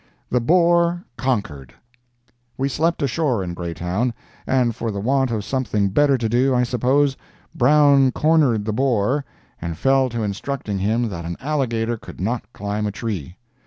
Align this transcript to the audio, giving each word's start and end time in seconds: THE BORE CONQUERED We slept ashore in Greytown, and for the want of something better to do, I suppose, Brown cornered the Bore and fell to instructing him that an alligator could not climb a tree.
THE 0.31 0.41
BORE 0.41 1.03
CONQUERED 1.17 1.75
We 2.57 2.67
slept 2.67 3.03
ashore 3.03 3.43
in 3.43 3.53
Greytown, 3.53 4.15
and 4.47 4.75
for 4.75 4.89
the 4.89 4.99
want 4.99 5.29
of 5.29 5.45
something 5.45 5.89
better 5.89 6.17
to 6.17 6.27
do, 6.27 6.55
I 6.55 6.63
suppose, 6.63 7.15
Brown 7.53 8.11
cornered 8.11 8.65
the 8.65 8.73
Bore 8.73 9.23
and 9.61 9.77
fell 9.77 10.09
to 10.09 10.23
instructing 10.23 10.79
him 10.79 11.09
that 11.09 11.25
an 11.25 11.37
alligator 11.39 11.97
could 11.97 12.19
not 12.19 12.51
climb 12.51 12.87
a 12.87 12.91
tree. 12.91 13.37